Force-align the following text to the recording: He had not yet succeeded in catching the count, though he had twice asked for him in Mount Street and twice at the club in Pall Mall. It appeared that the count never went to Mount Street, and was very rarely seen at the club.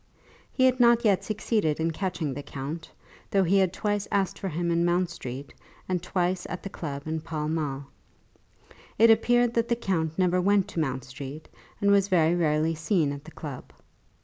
He 0.51 0.65
had 0.65 0.79
not 0.79 1.05
yet 1.05 1.23
succeeded 1.23 1.79
in 1.79 1.91
catching 1.91 2.33
the 2.33 2.41
count, 2.41 2.89
though 3.29 3.43
he 3.43 3.59
had 3.59 3.71
twice 3.71 4.07
asked 4.11 4.39
for 4.39 4.49
him 4.49 4.71
in 4.71 4.83
Mount 4.83 5.11
Street 5.11 5.53
and 5.87 6.01
twice 6.01 6.47
at 6.49 6.63
the 6.63 6.71
club 6.71 7.05
in 7.05 7.21
Pall 7.21 7.47
Mall. 7.47 7.85
It 8.97 9.11
appeared 9.11 9.53
that 9.53 9.67
the 9.67 9.75
count 9.75 10.17
never 10.17 10.41
went 10.41 10.67
to 10.69 10.79
Mount 10.79 11.03
Street, 11.03 11.47
and 11.79 11.91
was 11.91 12.07
very 12.07 12.33
rarely 12.33 12.73
seen 12.73 13.11
at 13.11 13.25
the 13.25 13.29
club. 13.31 13.71